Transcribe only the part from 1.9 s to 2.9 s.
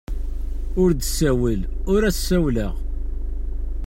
ur as-ssawleɣ.